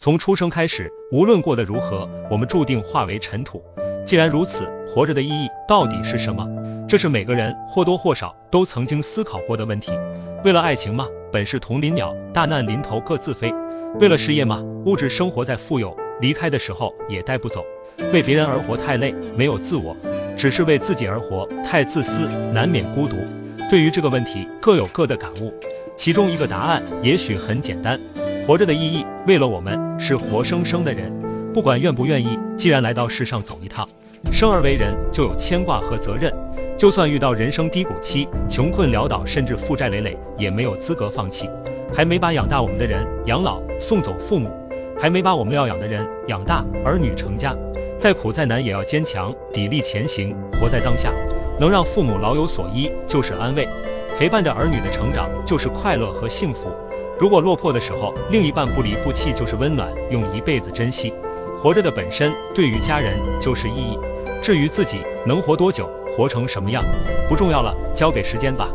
[0.00, 3.60] 从出生开始，无论过得如何，我们注定化为尘土。
[4.06, 6.46] 既然如此，活着的意义到底是什么？
[6.86, 9.90] 这是每个人或多或少都曾经思考过的问题。
[10.44, 11.08] 为了爱情吗？
[11.32, 13.52] 本是同林鸟，大难临头各自飞。
[13.98, 14.62] 为了事业吗？
[14.86, 17.64] 物质生活再富有，离开的时候也带不走。
[18.12, 19.96] 为别人而活太累，没有自我，
[20.36, 23.16] 只是为自己而活太自私，难免孤独。
[23.68, 25.52] 对于这个问题，各有各的感悟。
[25.96, 28.00] 其中一个答案也许很简单：
[28.48, 31.12] 活着的意义，为了我们是活生生的人，
[31.52, 33.86] 不管愿不愿意，既然来到世上走一趟，
[34.32, 36.32] 生而为人就有牵挂和责任。
[36.74, 41.46] 就算遇到人生低谷期，穷困潦倒，甚至负债累累，也没有资格放弃。
[41.92, 44.48] 还没把养大我们的人养老，送走父母；
[44.98, 47.54] 还没把我们要养的人养大，儿女成家。
[47.98, 51.12] 再苦再难也要坚强，砥砺前行，活在当下。
[51.60, 53.66] 能让父母老有所依，就是安慰；
[54.18, 56.70] 陪伴着儿女的成长，就是快乐和幸福。
[57.20, 61.12] 如果落魄的时候，另一半不离不弃，就是温暖，用一辈子珍惜。
[61.60, 63.98] 活着的本身，对于家人就是意义。
[64.40, 66.84] 至于自己能活多久，活成什么样，
[67.28, 68.68] 不重要了，交给时间吧。